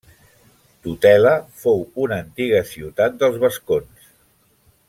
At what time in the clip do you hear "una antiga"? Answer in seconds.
2.05-2.65